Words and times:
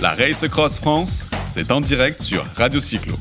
La 0.00 0.10
Race 0.10 0.46
Cross 0.48 0.78
France, 0.78 1.26
c'est 1.48 1.70
en 1.70 1.80
direct 1.80 2.20
sur 2.20 2.44
Radio 2.56 2.80
Cyclo. 2.80 3.14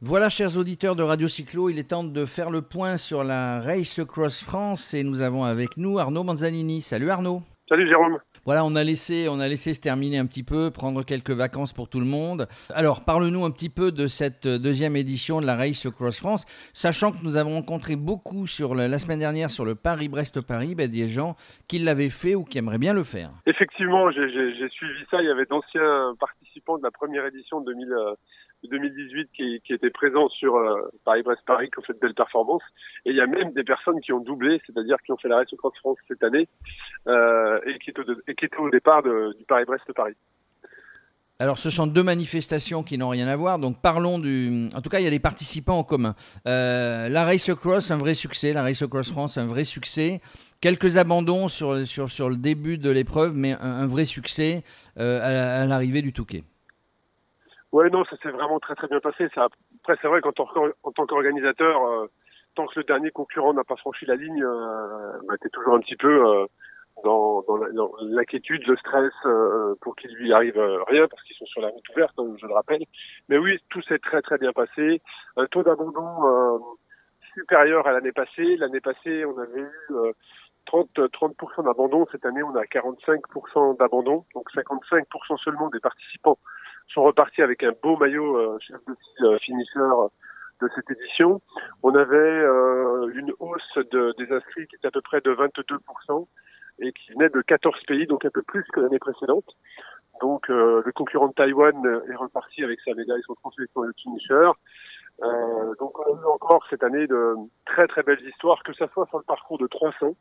Voilà, 0.00 0.30
chers 0.30 0.56
auditeurs 0.56 0.96
de 0.96 1.02
Radio 1.02 1.28
Cyclo, 1.28 1.68
il 1.68 1.78
est 1.78 1.90
temps 1.90 2.04
de 2.04 2.24
faire 2.24 2.50
le 2.50 2.62
point 2.62 2.96
sur 2.96 3.22
la 3.22 3.60
Race 3.60 4.00
Cross 4.06 4.42
France 4.42 4.94
et 4.94 5.04
nous 5.04 5.20
avons 5.20 5.44
avec 5.44 5.76
nous 5.76 5.98
Arnaud 5.98 6.24
Manzanini. 6.24 6.80
Salut 6.80 7.10
Arnaud. 7.10 7.42
Salut 7.68 7.86
Jérôme. 7.86 8.18
Voilà, 8.44 8.64
on 8.64 8.74
a 8.74 8.84
laissé, 8.84 9.28
on 9.28 9.40
a 9.40 9.48
laissé 9.48 9.74
se 9.74 9.80
terminer 9.80 10.18
un 10.18 10.26
petit 10.26 10.42
peu, 10.42 10.70
prendre 10.70 11.02
quelques 11.02 11.30
vacances 11.30 11.72
pour 11.72 11.88
tout 11.88 12.00
le 12.00 12.06
monde. 12.06 12.48
Alors, 12.70 13.04
parle-nous 13.04 13.44
un 13.44 13.50
petit 13.50 13.70
peu 13.70 13.92
de 13.92 14.06
cette 14.06 14.46
deuxième 14.46 14.96
édition 14.96 15.40
de 15.40 15.46
la 15.46 15.56
Race 15.56 15.86
Cross 15.88 16.18
France, 16.18 16.44
sachant 16.72 17.12
que 17.12 17.18
nous 17.22 17.36
avons 17.36 17.54
rencontré 17.54 17.96
beaucoup 17.96 18.46
sur 18.46 18.74
la 18.74 18.98
semaine 18.98 19.18
dernière 19.18 19.50
sur 19.50 19.64
le 19.64 19.74
Paris-Brest-Paris, 19.74 20.74
ben, 20.74 20.90
des 20.90 21.08
gens 21.08 21.36
qui 21.68 21.78
l'avaient 21.78 22.10
fait 22.10 22.34
ou 22.34 22.44
qui 22.44 22.58
aimeraient 22.58 22.78
bien 22.78 22.94
le 22.94 23.04
faire. 23.04 23.30
Effectivement, 23.46 24.10
j'ai 24.10 24.68
suivi 24.70 25.04
ça. 25.10 25.20
Il 25.20 25.26
y 25.26 25.30
avait 25.30 25.46
d'anciens 25.46 26.14
participants 26.18 26.78
de 26.78 26.82
la 26.82 26.90
première 26.90 27.26
édition 27.26 27.60
de 27.60 27.66
2000, 27.66 27.94
2018 28.66 29.30
qui, 29.32 29.60
qui 29.64 29.72
était 29.72 29.90
présent 29.90 30.28
sur 30.28 30.56
euh, 30.56 30.90
Paris-Brest-Paris 31.04 31.70
qui 31.70 31.78
ont 31.78 31.82
fait 31.82 31.92
de 31.92 31.98
belles 31.98 32.14
performances. 32.14 32.62
Et 33.04 33.10
il 33.10 33.16
y 33.16 33.20
a 33.20 33.26
même 33.26 33.52
des 33.52 33.64
personnes 33.64 34.00
qui 34.00 34.12
ont 34.12 34.20
doublé, 34.20 34.60
c'est-à-dire 34.66 34.96
qui 35.04 35.12
ont 35.12 35.16
fait 35.16 35.28
la 35.28 35.36
Race 35.36 35.48
Cross 35.56 35.74
France 35.78 35.98
cette 36.08 36.22
année 36.22 36.48
euh, 37.06 37.60
et, 37.66 37.78
qui 37.78 37.90
étaient, 37.90 38.02
étaient 38.26 38.56
au 38.56 38.70
départ 38.70 39.02
du 39.02 39.44
Paris-Brest-Paris. 39.46 40.14
Alors, 41.40 41.56
ce 41.56 41.70
sont 41.70 41.86
deux 41.86 42.02
manifestations 42.02 42.82
qui 42.82 42.98
n'ont 42.98 43.10
rien 43.10 43.28
à 43.28 43.36
voir. 43.36 43.60
Donc, 43.60 43.80
parlons 43.80 44.18
du. 44.18 44.68
En 44.74 44.80
tout 44.80 44.90
cas, 44.90 44.98
il 44.98 45.04
y 45.04 45.06
a 45.06 45.10
des 45.10 45.20
participants 45.20 45.78
en 45.78 45.84
commun. 45.84 46.16
Euh, 46.48 47.08
la 47.08 47.24
Race 47.24 47.54
Cross, 47.54 47.92
un 47.92 47.96
vrai 47.96 48.14
succès. 48.14 48.52
La 48.52 48.64
Race 48.64 48.84
Cross 48.84 49.12
France, 49.12 49.38
un 49.38 49.46
vrai 49.46 49.62
succès. 49.62 50.20
Quelques 50.60 50.96
abandons 50.96 51.46
sur, 51.46 51.86
sur, 51.86 52.10
sur 52.10 52.28
le 52.28 52.36
début 52.36 52.76
de 52.76 52.90
l'épreuve, 52.90 53.36
mais 53.36 53.52
un, 53.52 53.86
vrai 53.86 54.04
succès 54.04 54.64
à 54.96 55.64
l'arrivée 55.64 56.02
du 56.02 56.12
Touquet. 56.12 56.42
Ouais, 57.72 57.90
non, 57.90 58.04
ça 58.04 58.16
s'est 58.22 58.30
vraiment 58.30 58.58
très 58.60 58.74
très 58.74 58.88
bien 58.88 59.00
passé. 59.00 59.28
Ça, 59.34 59.48
après, 59.80 59.96
c'est 60.00 60.08
vrai 60.08 60.20
qu'en 60.22 60.32
tant 60.32 61.06
qu'organisateur, 61.06 61.84
euh, 61.86 62.06
tant 62.54 62.66
que 62.66 62.78
le 62.78 62.84
dernier 62.84 63.10
concurrent 63.10 63.52
n'a 63.52 63.64
pas 63.64 63.76
franchi 63.76 64.06
la 64.06 64.16
ligne, 64.16 64.42
euh, 64.42 65.12
bah, 65.28 65.34
t'es 65.40 65.50
toujours 65.50 65.74
un 65.74 65.80
petit 65.80 65.96
peu 65.96 66.26
euh, 66.26 66.46
dans, 67.04 67.42
dans 67.42 67.90
l'inquiétude, 68.00 68.66
le 68.66 68.76
stress 68.78 69.12
euh, 69.26 69.74
pour 69.82 69.96
qu'il 69.96 70.12
lui 70.14 70.32
arrive 70.32 70.58
euh, 70.58 70.82
rien 70.84 71.06
parce 71.08 71.22
qu'ils 71.24 71.36
sont 71.36 71.46
sur 71.46 71.60
la 71.60 71.68
route 71.68 71.88
ouverte, 71.90 72.14
hein, 72.18 72.34
je 72.40 72.46
le 72.46 72.54
rappelle. 72.54 72.82
Mais 73.28 73.36
oui, 73.36 73.58
tout 73.68 73.82
s'est 73.82 73.98
très 73.98 74.22
très 74.22 74.38
bien 74.38 74.52
passé. 74.52 75.02
Un 75.36 75.46
taux 75.46 75.62
d'abandon 75.62 76.26
euh, 76.26 76.58
supérieur 77.34 77.86
à 77.86 77.92
l'année 77.92 78.12
passée. 78.12 78.56
L'année 78.56 78.80
passée, 78.80 79.26
on 79.26 79.36
avait 79.38 79.60
eu 79.60 80.14
30 80.64 80.88
30% 80.98 81.64
d'abandon. 81.64 82.06
Cette 82.12 82.24
année, 82.24 82.42
on 82.42 82.54
a 82.56 82.64
45% 82.64 83.76
d'abandon, 83.78 84.24
donc 84.34 84.50
55% 84.52 85.38
seulement 85.44 85.68
des 85.68 85.80
participants 85.80 86.38
sont 86.92 87.02
repartis 87.02 87.42
avec 87.42 87.62
un 87.62 87.72
beau 87.82 87.96
maillot 87.96 88.36
euh, 88.36 88.58
chef 88.60 88.78
de 88.86 88.94
style 88.94 89.38
finisher 89.40 90.08
de 90.60 90.68
cette 90.74 90.90
édition. 90.90 91.40
On 91.82 91.94
avait 91.94 92.16
euh, 92.16 93.10
une 93.14 93.32
hausse 93.38 93.78
de, 93.92 94.14
des 94.18 94.32
inscrits 94.32 94.66
qui 94.66 94.76
était 94.76 94.88
à 94.88 94.90
peu 94.90 95.02
près 95.02 95.20
de 95.20 95.32
22% 95.32 96.26
et 96.80 96.92
qui 96.92 97.12
venait 97.12 97.28
de 97.28 97.40
14 97.42 97.76
pays, 97.86 98.06
donc 98.06 98.24
un 98.24 98.30
peu 98.30 98.42
plus 98.42 98.64
que 98.72 98.80
l'année 98.80 98.98
précédente. 98.98 99.56
Donc 100.20 100.50
euh, 100.50 100.82
le 100.84 100.92
concurrent 100.92 101.28
de 101.28 101.32
Taïwan 101.32 101.76
est 102.10 102.16
reparti 102.16 102.64
avec 102.64 102.80
sa 102.80 102.94
médaille 102.94 103.22
sur 103.22 103.36
translation 103.36 103.82
le 103.82 103.92
finisher. 104.02 104.50
Euh, 105.22 105.74
donc 105.80 105.98
on 105.98 106.16
a 106.16 106.20
eu 106.20 106.24
encore 106.26 106.64
cette 106.70 106.82
année 106.82 107.06
de 107.06 107.34
très 107.66 107.86
très 107.86 108.02
belles 108.02 108.24
histoires, 108.26 108.62
que 108.62 108.72
ce 108.72 108.86
soit 108.88 109.06
sur 109.08 109.18
le 109.18 109.24
parcours 109.24 109.58
de 109.58 109.66
300, 109.66 110.14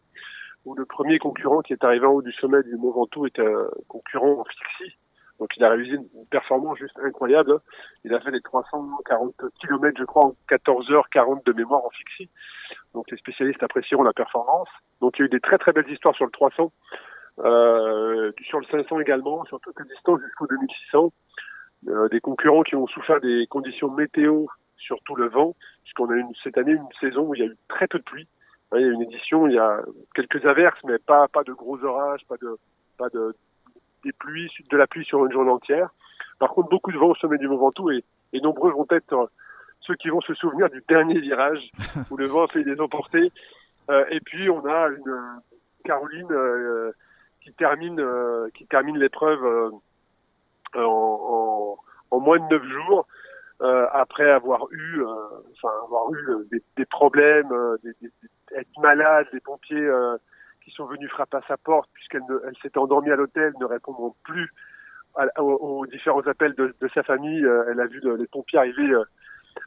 où 0.65 0.75
le 0.75 0.85
premier 0.85 1.19
concurrent 1.19 1.61
qui 1.61 1.73
est 1.73 1.83
arrivé 1.83 2.05
en 2.05 2.11
haut 2.11 2.21
du 2.21 2.33
sommet 2.33 2.63
du 2.63 2.75
Mont 2.75 2.91
Ventoux 2.91 3.27
était 3.27 3.45
un 3.45 3.67
concurrent 3.87 4.39
en 4.39 4.43
fixie, 4.45 4.97
donc 5.39 5.55
il 5.55 5.63
a 5.63 5.69
réalisé 5.69 5.95
une 5.95 6.25
performance 6.29 6.77
juste 6.77 6.97
incroyable. 7.03 7.59
Il 8.03 8.13
a 8.13 8.19
fait 8.19 8.31
les 8.31 8.41
340 8.41 9.35
km, 9.59 9.97
je 9.97 10.03
crois, 10.03 10.25
en 10.25 10.35
14h40 10.49 11.45
de 11.45 11.53
mémoire 11.53 11.85
en 11.85 11.89
fixie. 11.91 12.29
Donc 12.93 13.09
les 13.11 13.17
spécialistes 13.17 13.61
apprécieront 13.61 14.03
la 14.03 14.13
performance. 14.13 14.69
Donc 15.01 15.17
il 15.17 15.21
y 15.21 15.23
a 15.23 15.25
eu 15.25 15.29
des 15.29 15.39
très 15.39 15.57
très 15.57 15.73
belles 15.73 15.89
histoires 15.89 16.15
sur 16.15 16.25
le 16.25 16.31
300, 16.31 16.71
euh, 17.39 18.31
sur 18.47 18.59
le 18.59 18.65
500 18.65 18.99
également, 18.99 19.45
sur 19.45 19.59
toutes 19.59 19.79
les 19.79 19.85
distances 19.85 20.21
jusqu'au 20.21 20.47
2600. 20.47 21.13
Euh, 21.87 22.09
des 22.09 22.19
concurrents 22.19 22.63
qui 22.63 22.75
ont 22.75 22.87
souffert 22.87 23.21
des 23.21 23.45
conditions 23.47 23.91
météo, 23.91 24.47
surtout 24.77 25.15
le 25.15 25.29
vent, 25.29 25.55
puisqu'on 25.83 26.09
a 26.09 26.15
eu 26.15 26.25
cette 26.43 26.57
année 26.57 26.71
une 26.71 26.87
saison 26.99 27.21
où 27.21 27.35
il 27.35 27.41
y 27.41 27.43
a 27.43 27.47
eu 27.47 27.57
très 27.67 27.87
peu 27.87 27.99
de 27.99 28.03
pluie. 28.03 28.27
Il 28.73 28.81
y 28.81 28.83
a 28.83 28.87
une 28.87 29.03
édition, 29.03 29.47
il 29.47 29.53
y 29.53 29.59
a 29.59 29.81
quelques 30.15 30.43
averses, 30.45 30.79
mais 30.85 30.97
pas 30.97 31.27
pas 31.27 31.43
de 31.43 31.53
gros 31.53 31.81
orages, 31.83 32.25
pas 32.27 32.35
de 32.41 32.57
pas 32.97 33.09
de 33.09 33.33
des 34.07 34.13
pluies, 34.13 34.49
de 34.71 34.77
la 34.77 34.87
pluie 34.87 35.05
sur 35.05 35.25
une 35.25 35.31
journée 35.31 35.51
entière. 35.51 35.89
Par 36.39 36.49
contre, 36.49 36.69
beaucoup 36.69 36.91
de 36.91 36.97
vent 36.97 37.09
au 37.09 37.15
sommet 37.15 37.37
du 37.37 37.47
Mont 37.47 37.57
Ventoux 37.57 37.91
et, 37.91 38.03
et 38.33 38.41
nombreux 38.41 38.71
vont 38.71 38.87
être 38.91 39.13
euh, 39.13 39.25
ceux 39.81 39.95
qui 39.95 40.09
vont 40.09 40.21
se 40.21 40.33
souvenir 40.33 40.69
du 40.69 40.83
dernier 40.87 41.19
virage 41.19 41.69
où 42.11 42.17
le 42.17 42.27
vent 42.27 42.45
a 42.45 42.47
fait 42.47 42.63
des 42.63 42.79
emportés. 42.79 43.31
Euh, 43.89 44.05
et 44.09 44.19
puis 44.19 44.49
on 44.49 44.65
a 44.65 44.89
une 44.89 45.41
Caroline 45.83 46.31
euh, 46.31 46.91
qui 47.41 47.53
termine 47.53 47.99
euh, 47.99 48.49
qui 48.53 48.65
termine 48.67 48.97
l'épreuve 48.97 49.81
en, 50.75 50.81
en, 50.81 51.77
en, 52.11 52.19
moins 52.19 52.39
de 52.39 52.53
neuf 52.53 52.63
jours 52.63 53.07
après 53.59 54.29
avoir 54.29 54.67
eu 54.71 55.03
enfin 55.53 55.73
avoir 55.85 56.13
eu 56.13 56.47
des, 56.51 56.61
des 56.75 56.85
problèmes, 56.85 57.49
des, 57.83 57.91
des, 58.01 58.11
être 58.55 58.79
malade, 58.79 59.27
des 59.33 59.39
pompiers 59.39 59.89
qui 60.67 60.73
sont 60.73 60.85
venus 60.85 61.09
frapper 61.09 61.37
à 61.37 61.41
sa 61.47 61.55
porte 61.55 61.89
puisqu'elle 61.93 62.23
elle 62.43 62.71
endormie 62.75 63.09
à 63.09 63.15
l'hôtel, 63.15 63.53
ne 63.57 63.65
répondant 63.65 64.13
plus 64.23 64.51
aux, 65.37 65.85
différents 65.87 66.27
appels 66.27 66.53
de, 66.55 66.73
sa 66.93 67.03
famille. 67.03 67.45
Euh, 67.45 67.71
elle 67.71 67.79
a 67.79 67.85
vu 67.85 68.01
le, 68.03 68.17
les 68.17 68.27
pompiers 68.27 68.59
arriver 68.59 68.91
euh, 68.91 69.03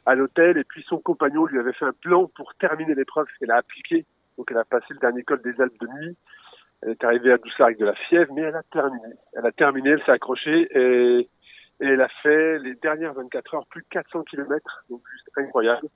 à 0.05 0.13
l'hôtel 0.13 0.57
et 0.57 0.63
puis 0.63 0.85
son 0.87 0.99
compagnon 0.99 1.45
lui 1.45 1.57
avait 1.57 1.73
fait 1.73 1.85
un 1.85 1.93
plan 1.93 2.27
pour 2.35 2.53
terminer 2.55 2.93
l'épreuve 2.93 3.25
qu'elle 3.39 3.49
a 3.49 3.57
appliqué. 3.57 4.05
Donc 4.37 4.51
elle 4.51 4.59
a 4.59 4.63
passé 4.63 4.85
le 4.91 4.99
dernier 4.99 5.23
col 5.23 5.41
des 5.41 5.59
Alpes 5.59 5.79
de 5.79 5.87
nuit. 5.87 6.17
Elle 6.83 6.91
est 6.91 7.03
arrivée 7.03 7.31
à 7.31 7.37
Doussard 7.37 7.67
avec 7.67 7.79
de 7.79 7.85
la 7.85 7.95
fièvre, 7.95 8.31
mais 8.33 8.41
elle 8.41 8.55
a 8.55 8.63
terminé. 8.71 9.13
Elle 9.33 9.45
a 9.45 9.51
terminé, 9.51 9.89
elle 9.89 10.03
s'est 10.03 10.11
accrochée 10.11 10.67
et, 10.71 11.27
elle 11.79 12.01
a 12.01 12.09
fait 12.21 12.59
les 12.59 12.75
dernières 12.75 13.15
24 13.15 13.55
heures 13.55 13.65
plus 13.65 13.81
de 13.81 13.87
400 13.89 14.23
km, 14.25 14.83
donc 14.91 15.01
juste 15.15 15.31
incroyable. 15.35 15.87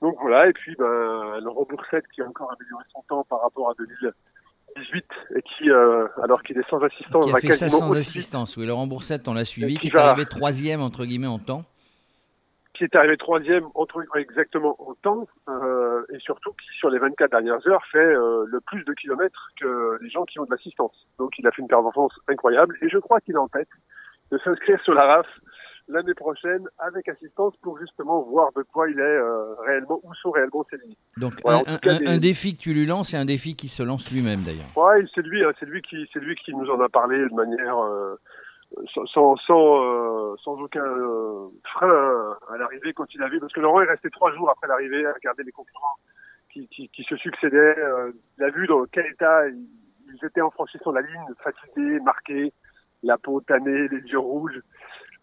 Donc 0.00 0.16
voilà, 0.22 0.48
et 0.48 0.52
puis 0.54 0.74
ben, 0.78 1.40
le 1.42 1.48
Reboursette 1.50 2.06
qui 2.08 2.22
a 2.22 2.26
encore 2.26 2.50
amélioré 2.52 2.84
son 2.90 3.02
temps 3.02 3.24
par 3.24 3.42
rapport 3.42 3.68
à 3.68 3.74
2000, 3.74 4.12
18 4.76 5.04
et 5.36 5.42
qui, 5.42 5.70
euh, 5.70 6.06
alors 6.22 6.42
qu'il 6.42 6.58
est 6.58 6.68
sans 6.68 6.80
assistance, 6.82 7.26
qui 7.26 7.32
a 7.32 7.36
fait 7.36 7.52
ça 7.52 7.68
sans 7.68 7.92
assistance. 7.92 8.56
Oui, 8.56 8.66
Laurent 8.66 8.86
Boursette, 8.86 9.28
on 9.28 9.34
l'a 9.34 9.44
suivi, 9.44 9.78
qui, 9.78 9.90
qui 9.90 9.96
est 9.96 9.98
arrivé 9.98 10.26
troisième 10.26 10.80
entre 10.80 11.04
guillemets 11.04 11.26
en 11.26 11.38
temps. 11.38 11.64
Qui 12.74 12.84
est 12.84 12.94
arrivé 12.94 13.16
troisième 13.16 13.64
entre 13.74 14.04
exactement 14.16 14.76
en 14.78 14.94
temps 14.94 15.26
euh, 15.48 16.04
et 16.12 16.18
surtout 16.18 16.50
qui 16.52 16.78
sur 16.78 16.90
les 16.90 16.98
24 16.98 17.30
dernières 17.30 17.66
heures 17.66 17.84
fait 17.90 17.98
euh, 17.98 18.44
le 18.46 18.60
plus 18.60 18.84
de 18.84 18.92
kilomètres 18.92 19.50
que 19.58 19.98
les 20.02 20.10
gens 20.10 20.24
qui 20.24 20.38
ont 20.38 20.44
de 20.44 20.50
l'assistance. 20.50 21.06
Donc 21.18 21.32
il 21.38 21.46
a 21.46 21.50
fait 21.52 21.62
une 21.62 21.68
performance 21.68 22.12
incroyable 22.28 22.76
et 22.82 22.88
je 22.90 22.98
crois 22.98 23.20
qu'il 23.20 23.34
est 23.34 23.38
en 23.38 23.48
tête 23.48 23.68
de 24.30 24.38
s'inscrire 24.38 24.80
sur 24.82 24.92
la 24.92 25.06
RAF 25.06 25.26
l'année 25.88 26.14
prochaine 26.14 26.66
avec 26.78 27.08
assistance 27.08 27.54
pour 27.62 27.78
justement 27.78 28.22
voir 28.22 28.50
de 28.56 28.62
quoi 28.62 28.88
il 28.90 28.98
est 28.98 29.02
euh, 29.02 29.54
réellement, 29.66 30.00
où 30.02 30.14
sont 30.14 30.30
réellement 30.30 30.64
ses 30.70 30.78
limites. 30.78 30.98
Donc 31.16 31.34
voilà, 31.42 31.62
un, 31.66 31.78
cas, 31.78 31.92
un, 31.92 31.98
des... 31.98 32.06
un, 32.06 32.18
défi 32.18 32.56
que 32.56 32.62
tu 32.62 32.74
lui 32.74 32.86
lances 32.86 33.14
et 33.14 33.16
un 33.16 33.24
défi 33.24 33.56
qui 33.56 33.68
se 33.68 33.82
lance 33.82 34.10
lui-même 34.10 34.42
d'ailleurs. 34.42 34.76
Ouais, 34.76 35.04
c'est 35.14 35.22
lui, 35.22 35.44
hein, 35.44 35.52
c'est 35.60 35.66
lui 35.66 35.82
qui, 35.82 36.08
c'est 36.12 36.20
lui 36.20 36.34
qui 36.36 36.54
nous 36.54 36.68
en 36.70 36.80
a 36.80 36.88
parlé 36.88 37.18
de 37.18 37.34
manière 37.34 37.78
euh, 37.78 38.16
sans 39.14 39.36
sans, 39.36 39.84
euh, 39.84 40.34
sans 40.42 40.60
aucun 40.60 40.84
euh, 40.84 41.48
frein 41.72 42.36
à 42.52 42.58
l'arrivée 42.58 42.92
quand 42.92 43.12
il 43.14 43.22
a 43.22 43.28
vu, 43.28 43.40
parce 43.40 43.52
que 43.52 43.60
Laurent 43.60 43.80
est 43.82 43.88
resté 43.88 44.10
trois 44.10 44.32
jours 44.34 44.50
après 44.50 44.68
l'arrivée 44.68 45.06
à 45.06 45.12
regarder 45.12 45.44
les 45.44 45.52
concurrents 45.52 45.96
qui, 46.52 46.68
qui, 46.68 46.88
qui 46.88 47.02
se 47.04 47.16
succédaient. 47.16 47.78
Euh, 47.78 48.12
il 48.38 48.44
a 48.44 48.50
vu 48.50 48.66
dans 48.66 48.84
quel 48.86 49.06
état 49.06 49.48
ils 49.48 50.24
étaient 50.24 50.40
en 50.40 50.50
franchissant 50.50 50.92
la 50.92 51.02
ligne, 51.02 51.34
fatigués, 51.42 52.00
marqués, 52.00 52.52
la 53.02 53.18
peau 53.18 53.40
tannée, 53.40 53.88
les 53.88 54.00
yeux 54.10 54.18
rouges. 54.18 54.60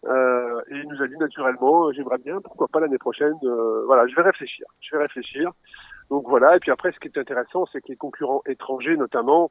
Euh, 0.06 0.60
et 0.70 0.76
il 0.76 0.88
nous 0.88 1.02
a 1.02 1.06
dit 1.06 1.16
naturellement, 1.16 1.90
j'aimerais 1.92 2.18
bien, 2.18 2.40
pourquoi 2.40 2.68
pas 2.68 2.80
l'année 2.80 2.98
prochaine. 2.98 3.34
Euh, 3.42 3.84
voilà, 3.86 4.06
je 4.06 4.14
vais 4.14 4.22
réfléchir. 4.22 4.66
Je 4.80 4.96
vais 4.96 5.02
réfléchir. 5.02 5.52
Donc 6.10 6.28
voilà. 6.28 6.56
Et 6.56 6.60
puis 6.60 6.70
après, 6.70 6.92
ce 6.92 6.98
qui 6.98 7.08
est 7.08 7.18
intéressant, 7.18 7.66
c'est 7.72 7.80
que 7.80 7.88
les 7.88 7.96
concurrents 7.96 8.42
étrangers, 8.46 8.96
notamment, 8.96 9.50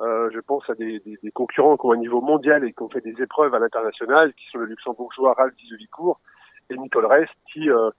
euh, 0.00 0.30
je 0.32 0.40
pense 0.40 0.68
à 0.70 0.74
des, 0.74 1.02
concurrents 1.34 1.76
qui 1.76 1.86
ont 1.86 1.92
un 1.92 1.98
niveau 1.98 2.20
mondial 2.20 2.64
et 2.64 2.72
qui 2.72 2.82
ont 2.82 2.88
fait 2.88 3.02
des 3.02 3.22
épreuves 3.22 3.54
à 3.54 3.58
l'international, 3.58 4.32
qui 4.34 4.46
sont 4.50 4.58
le 4.58 4.66
luxembourgeois 4.66 5.34
Ralph 5.34 5.54
Dizevicourt 5.56 6.20
et 6.70 6.76
Nicole 6.76 7.06
Rest, 7.06 7.32
qui 7.52 7.70
euh, 7.70 7.90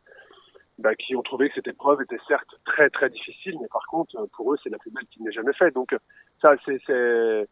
bah, 0.79 0.95
qui 0.95 1.15
ont 1.15 1.21
trouvé 1.21 1.49
que 1.49 1.55
cette 1.55 1.67
épreuve 1.67 2.01
était 2.01 2.17
certes 2.27 2.49
très 2.65 2.89
très 2.89 3.09
difficile, 3.09 3.57
mais 3.61 3.67
par 3.71 3.85
contre 3.87 4.27
pour 4.35 4.51
eux 4.51 4.57
c'est 4.63 4.71
la 4.71 4.79
plus 4.79 4.89
belle 4.89 5.05
qu'ils 5.05 5.23
n'aient 5.23 5.31
jamais 5.31 5.53
faite. 5.53 5.75
Donc 5.75 5.95
ça 6.41 6.55
c'est 6.65 7.47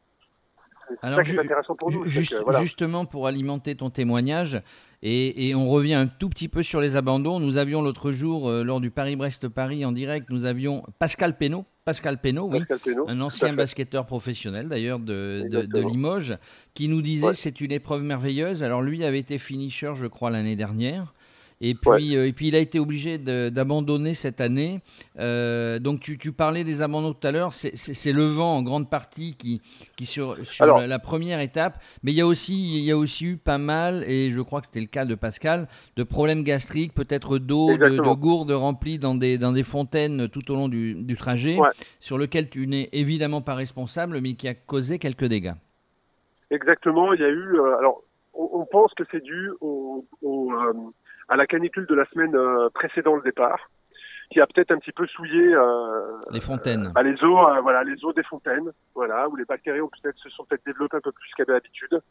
c'est 1.01 1.15
ça 1.15 1.23
qui 1.23 1.31
est 1.31 1.39
intéressant 1.39 1.75
pour 1.75 1.91
nous. 1.91 2.05
Justement, 2.05 3.05
pour 3.05 3.27
alimenter 3.27 3.75
ton 3.75 3.89
témoignage, 3.89 4.61
et, 5.03 5.53
on 5.55 5.69
revient 5.69 5.95
un 5.95 6.07
tout 6.07 6.29
petit 6.29 6.47
peu 6.47 6.61
sur 6.61 6.79
les 6.79 6.95
abandons, 6.95 7.39
nous 7.39 7.57
avions 7.57 7.81
l'autre 7.81 8.11
jour, 8.11 8.49
euh, 8.49 8.63
lors 8.63 8.79
du 8.79 8.91
Paris-Brest-Paris 8.91 9.83
en 9.83 9.91
direct, 9.91 10.29
nous 10.29 10.45
avions 10.45 10.83
Pascal 10.99 11.38
Pénaud, 11.38 11.65
Pascal 11.85 12.19
Pénaud, 12.19 12.49
oui, 12.51 12.59
un 13.07 13.19
ancien 13.21 13.53
basketteur 13.53 14.05
professionnel 14.05 14.69
d'ailleurs 14.69 14.99
de, 14.99 15.47
de, 15.49 15.79
Limoges, 15.79 16.38
qui 16.75 16.88
nous 16.88 17.01
disait 17.01 17.33
c'est 17.33 17.61
une 17.61 17.71
épreuve 17.71 18.03
merveilleuse. 18.03 18.63
Alors 18.63 18.83
lui 18.83 19.03
avait 19.03 19.19
été 19.19 19.39
finisher, 19.39 19.93
je 19.95 20.05
crois, 20.05 20.29
l'année 20.29 20.55
dernière. 20.55 21.13
Et 21.63 21.75
puis, 21.75 22.17
euh, 22.17 22.27
et 22.27 22.33
puis 22.33 22.47
il 22.47 22.55
a 22.55 22.59
été 22.59 22.79
obligé 22.79 23.19
d'abandonner 23.19 24.15
cette 24.15 24.41
année. 24.41 24.79
Euh, 25.19 25.77
donc 25.77 25.99
tu, 25.99 26.17
tu, 26.17 26.31
parlais 26.31 26.63
des 26.63 26.81
abandons 26.81 27.13
tout 27.13 27.27
à 27.27 27.31
l'heure. 27.31 27.53
C'est 27.53 28.11
le 28.11 28.25
vent 28.25 28.57
en 28.57 28.63
grande 28.63 28.89
partie 28.89 29.35
qui, 29.37 29.61
qui 29.95 30.07
sur, 30.07 30.37
sur 30.43 30.65
la, 30.65 30.99
première 30.99 31.39
étape. 31.39 31.77
Mais 32.03 32.11
il 32.11 32.15
y, 32.15 32.21
a 32.21 32.25
aussi, 32.25 32.79
il 32.79 32.83
y 32.83 32.91
a 32.91 32.97
aussi 32.97 33.25
eu 33.25 33.37
pas 33.37 33.59
mal, 33.59 34.03
et 34.07 34.31
je 34.31 34.41
crois 34.41 34.61
que 34.61 34.67
c'était 34.67 34.79
le 34.79 34.87
cas 34.87 35.05
de 35.05 35.13
Pascal, 35.13 35.67
de 35.95 36.03
problèmes 36.03 36.43
gastriques, 36.43 36.95
peut-être 36.95 37.37
d'eau, 37.37 37.77
de, 37.77 37.89
de, 37.89 38.15
gourdes 38.15 38.51
remplies 38.51 38.97
dans 38.97 39.13
des, 39.13 39.37
dans 39.37 39.51
des 39.51 39.63
fontaines 39.63 40.29
tout 40.29 40.51
au 40.51 40.55
long 40.55 40.67
du, 40.67 40.95
du 40.95 41.15
trajet, 41.15 41.57
sur 41.99 42.17
lequel 42.17 42.49
tu 42.49 42.65
n'es 42.65 42.89
évidemment 42.91 43.41
pas 43.41 43.53
responsable, 43.53 44.19
mais 44.19 44.33
qui 44.33 44.47
a 44.47 44.55
causé 44.55 44.97
quelques 44.97 45.25
dégâts. 45.25 45.53
Exactement. 46.49 47.13
Il 47.13 47.21
y 47.21 47.23
a 47.23 47.29
eu. 47.29 47.59
Euh, 47.59 47.77
alors, 47.77 48.03
on, 48.33 48.65
pense 48.65 48.93
que 48.95 49.03
c'est 49.11 49.23
dû 49.23 49.51
au, 49.61 50.05
au 50.21 50.51
à 51.31 51.37
la 51.37 51.47
canicule 51.47 51.87
de 51.87 51.95
la 51.95 52.05
semaine 52.07 52.35
euh, 52.35 52.69
précédant 52.73 53.15
le 53.15 53.21
départ, 53.21 53.71
qui 54.31 54.41
a 54.41 54.47
peut-être 54.47 54.71
un 54.71 54.79
petit 54.79 54.91
peu 54.91 55.07
souillé 55.07 55.53
euh, 55.53 56.19
les 56.29 56.41
fontaines, 56.41 56.87
euh, 56.87 56.91
bah, 56.93 57.03
les 57.03 57.23
eaux, 57.23 57.39
voilà, 57.63 57.85
les 57.85 58.03
eaux 58.03 58.11
des 58.11 58.23
fontaines, 58.23 58.69
voilà, 58.93 59.29
où 59.29 59.37
les 59.37 59.45
bactéries 59.45 59.79
ont 59.79 59.89
peut-être 59.89 60.17
se 60.17 60.29
sont 60.29 60.43
peut-être 60.43 60.65
développées 60.65 60.97
un 60.97 61.01
peu 61.01 61.13
plus 61.13 61.31
qu'à 61.37 61.45
d'habitude. 61.45 62.01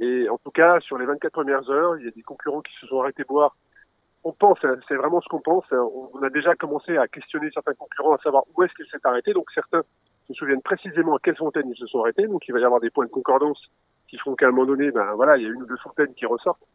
Et 0.00 0.28
en 0.28 0.36
tout 0.38 0.50
cas, 0.50 0.80
sur 0.80 0.98
les 0.98 1.06
24 1.06 1.32
premières 1.32 1.70
heures, 1.70 1.96
il 1.96 2.06
y 2.06 2.08
a 2.08 2.10
des 2.10 2.22
concurrents 2.22 2.60
qui 2.60 2.74
se 2.80 2.88
sont 2.88 3.00
arrêtés 3.00 3.22
boire. 3.22 3.56
On 4.24 4.32
pense, 4.32 4.58
hein, 4.64 4.74
c'est 4.88 4.96
vraiment 4.96 5.20
ce 5.20 5.28
qu'on 5.28 5.40
pense. 5.40 5.64
On 5.70 6.20
a 6.24 6.30
déjà 6.30 6.56
commencé 6.56 6.96
à 6.96 7.06
questionner 7.06 7.48
certains 7.54 7.74
concurrents, 7.74 8.16
à 8.16 8.18
savoir 8.18 8.42
où 8.56 8.64
est-ce 8.64 8.74
qu'ils 8.74 8.90
s'est 8.90 8.98
arrêtés. 9.04 9.32
Donc 9.32 9.48
certains 9.54 9.82
se 10.26 10.34
souviennent 10.34 10.62
précisément 10.62 11.14
à 11.14 11.20
quelles 11.22 11.36
fontaines 11.36 11.70
ils 11.70 11.78
se 11.78 11.86
sont 11.86 12.00
arrêtés. 12.00 12.26
Donc 12.26 12.48
il 12.48 12.52
va 12.52 12.58
y 12.58 12.64
avoir 12.64 12.80
des 12.80 12.90
points 12.90 13.06
de 13.06 13.10
concordance 13.10 13.62
qui 14.08 14.18
font 14.18 14.34
qu'à 14.34 14.48
un 14.48 14.50
moment 14.50 14.66
donné, 14.66 14.90
ben 14.90 15.14
voilà, 15.14 15.36
il 15.36 15.44
y 15.44 15.46
a 15.46 15.50
une 15.50 15.62
ou 15.62 15.66
deux 15.66 15.76
fontaines 15.76 16.12
qui 16.14 16.26
ressortent. 16.26 16.66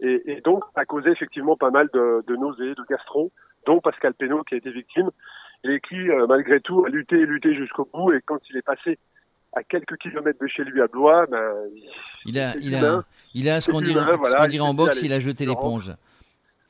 Et, 0.00 0.32
et, 0.32 0.40
donc, 0.40 0.64
ça 0.74 0.82
a 0.82 0.84
causé 0.84 1.10
effectivement 1.10 1.56
pas 1.56 1.70
mal 1.70 1.88
de, 1.92 2.24
de 2.26 2.36
nausées, 2.36 2.74
de 2.74 2.84
gastro, 2.88 3.30
dont 3.66 3.80
Pascal 3.80 4.14
Pénaud 4.14 4.42
qui 4.44 4.54
a 4.54 4.58
été 4.58 4.70
victime, 4.70 5.10
et 5.64 5.80
qui, 5.80 6.10
euh, 6.10 6.26
malgré 6.26 6.60
tout, 6.60 6.84
a 6.84 6.88
lutté 6.88 7.16
et 7.16 7.26
lutté 7.26 7.54
jusqu'au 7.54 7.88
bout. 7.92 8.12
Et 8.12 8.20
quand 8.24 8.38
il 8.50 8.56
est 8.56 8.62
passé 8.62 8.98
à 9.54 9.62
quelques 9.62 9.96
kilomètres 9.98 10.40
de 10.40 10.46
chez 10.46 10.64
lui 10.64 10.82
à 10.82 10.86
Blois, 10.86 11.26
ben, 11.26 11.54
il 12.26 12.38
a, 12.38 12.56
il 12.56 12.74
a, 12.74 13.02
il 13.34 13.48
a 13.48 13.60
ce 13.60 13.70
qu'on 13.70 13.80
dirait, 13.80 14.16
voilà, 14.16 14.46
dirait 14.48 14.66
en 14.66 14.74
boxe, 14.74 15.02
il 15.02 15.12
a 15.12 15.20
jeté 15.20 15.46
l'éponge. 15.46 15.92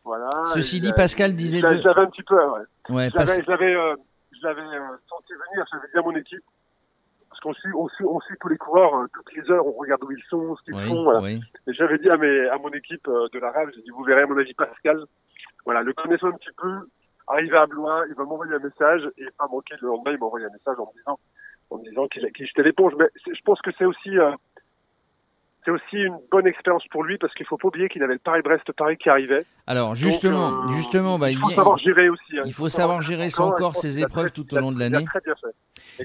Voilà. 0.04 0.28
Ceci 0.52 0.80
dit, 0.80 0.92
Pascal 0.92 1.34
disait. 1.34 1.60
Je 1.60 1.66
l'avais 1.66 2.00
un 2.02 2.06
petit 2.06 2.22
peu, 2.22 2.36
ouais. 2.36 2.94
ouais 2.94 3.10
je 3.10 3.50
l'avais 3.50 3.74
euh, 3.74 3.94
euh, 4.44 4.96
senti 5.08 5.32
venir, 5.32 5.64
j'avais 5.72 5.88
bien 5.92 6.02
mon 6.02 6.14
équipe 6.14 6.44
on 7.46 7.52
suit, 7.54 7.72
on 7.74 7.88
suit, 7.88 8.04
on 8.04 8.20
suit 8.20 8.36
tous 8.40 8.48
les 8.48 8.56
coureurs 8.56 8.94
euh, 8.94 9.06
toutes 9.12 9.32
les 9.34 9.50
heures, 9.50 9.66
on 9.66 9.72
regarde 9.72 10.02
où 10.04 10.12
ils 10.12 10.22
sont, 10.28 10.56
ce 10.56 10.62
qu'ils 10.62 10.74
font. 10.86 11.24
Et 11.66 11.72
j'avais 11.74 11.98
dit 11.98 12.10
à, 12.10 12.16
mes, 12.16 12.48
à 12.48 12.58
mon 12.58 12.70
équipe 12.70 13.06
euh, 13.08 13.28
de 13.32 13.38
la 13.38 13.50
rave, 13.50 13.70
j'ai 13.74 13.82
dit, 13.82 13.90
vous 13.90 14.04
verrez, 14.04 14.22
à 14.22 14.26
mon 14.26 14.38
avis, 14.38 14.54
Pascal, 14.54 15.04
voilà, 15.64 15.82
le 15.82 15.92
connaissant 15.92 16.28
un 16.28 16.32
petit 16.32 16.52
peu, 16.56 16.88
arrivé 17.28 17.56
à 17.56 17.66
Blois, 17.66 18.04
il 18.08 18.14
va 18.14 18.24
m'envoyer 18.24 18.54
un 18.54 18.58
message, 18.58 19.02
et 19.18 19.26
pas 19.38 19.46
manquer 19.48 19.74
le 19.80 19.88
lendemain, 19.88 20.12
il 20.12 20.18
m'a 20.18 20.26
envoyé 20.26 20.46
un 20.46 20.50
message 20.50 20.76
en 20.78 20.86
me 20.86 20.98
disant, 20.98 21.18
en 21.70 21.78
me 21.78 21.84
disant 21.84 22.06
qu'il 22.08 22.30
qu 22.32 22.46
jetait 22.46 22.62
l'éponge. 22.62 22.92
Mais 22.98 23.08
je 23.26 23.40
pense 23.44 23.60
que 23.62 23.70
c'est 23.78 23.84
aussi, 23.84 24.18
euh, 24.18 24.32
c'est 25.64 25.70
aussi 25.70 25.96
une 25.96 26.18
bonne 26.30 26.46
expérience 26.46 26.84
pour 26.90 27.04
lui 27.04 27.16
parce 27.18 27.32
qu'il 27.34 27.46
faut 27.46 27.56
pas 27.56 27.68
oublier 27.68 27.88
qu'il 27.88 28.02
avait 28.02 28.14
le 28.14 28.18
Paris-Brest-Paris 28.18 28.96
qui 28.98 29.08
arrivait. 29.08 29.44
Alors 29.66 29.94
justement, 29.94 30.70
justement, 30.70 31.18
bah, 31.18 31.30
il 31.30 31.38
faut 31.38 31.50
savoir 31.50 31.78
gérer 31.78 32.08
aussi. 32.08 32.38
Hein. 32.38 32.42
Il 32.46 32.52
faut 32.52 32.68
savoir 32.68 33.02
gérer 33.02 33.30
son 33.30 33.50
corps, 33.50 33.74
ses 33.74 34.00
épreuves 34.00 34.32
tout 34.32 34.52
au 34.54 34.58
long 34.58 34.72
de 34.72 34.78
l'année. 34.78 35.04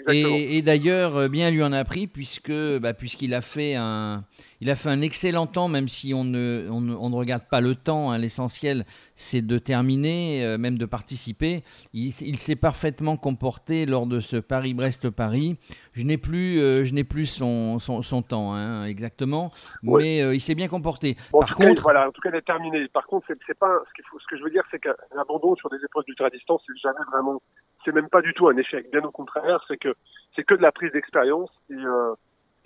Et, 0.10 0.58
et 0.58 0.62
d'ailleurs, 0.62 1.30
bien 1.30 1.52
lui 1.52 1.64
en 1.64 1.74
a 1.74 1.84
pris 1.84 2.08
puisque 2.08 2.54
bah, 2.80 2.94
puisqu'il 2.94 3.34
a 3.34 3.42
fait 3.42 3.76
un 3.76 4.24
il 4.62 4.70
a 4.70 4.76
fait 4.76 4.90
un 4.90 5.02
excellent 5.02 5.48
temps, 5.48 5.70
même 5.70 5.88
si 5.88 6.14
on 6.14 6.26
ne, 6.26 6.68
on 6.70 6.82
ne, 6.82 7.16
regarde 7.16 7.44
pas 7.50 7.62
le 7.62 7.76
temps. 7.76 8.12
Hein. 8.12 8.18
L'essentiel, 8.18 8.84
c'est 9.16 9.42
de 9.42 9.58
terminer, 9.58 10.46
euh, 10.46 10.58
même 10.58 10.78
de 10.78 10.86
participer. 10.86 11.64
Il, 11.94 12.12
s'est 12.12 12.56
parfaitement 12.58 13.16
comporté 13.16 13.86
lors 13.86 14.06
de 14.06 14.20
ce 14.20 14.36
Paris-Brest-Paris. 14.36 15.58
Je 15.94 16.04
n'ai 16.04 16.18
plus, 16.18 16.60
euh, 16.60 16.84
je 16.84 16.94
n'ai 16.94 17.06
plus 17.06 17.26
son, 17.26 17.80
son, 17.80 18.22
temps 18.22 18.54
hein, 18.54 18.86
exactement, 18.86 19.52
mais 19.82 20.22
euh, 20.22 20.36
il 20.36 20.42
s'est 20.42 20.56
bien 20.56 20.68
comporté. 20.68 21.16
Par 21.32 21.56
contre, 21.56 21.82
voilà, 21.82 22.10
en 22.10 22.12
tout 22.12 22.22
cas, 22.22 22.30
il 22.30 22.36
est 22.36 22.42
terminé. 22.42 22.88
Par 22.90 23.08
contre, 23.08 23.28
c'est, 23.28 23.58
pas 23.58 23.82
ce, 23.96 24.02
faut, 24.10 24.20
ce 24.20 24.28
que 24.28 24.38
je 24.38 24.44
veux 24.44 24.52
dire, 24.52 24.64
c'est 24.72 24.80
qu'un 24.80 24.94
abandon 25.18 25.56
sur 25.56 25.70
des 25.70 25.78
épreuves 25.84 26.04
d'ultra-distance, 26.06 26.62
c'est 26.68 26.78
jamais 26.78 27.06
vraiment, 27.12 27.42
c'est 27.86 27.94
même 27.94 28.10
pas 28.10 28.22
du 28.22 28.34
tout 28.34 28.50
un 28.50 28.58
échec. 28.58 28.92
Bien 28.92 29.04
au 29.04 29.12
contraire, 29.12 29.64
c'est 29.70 29.78
que 29.78 29.96
c'est 30.36 30.44
que 30.44 30.54
de 30.54 30.62
la 30.62 30.72
prise 30.72 30.92
d'expérience 30.92 31.50
et 31.70 31.76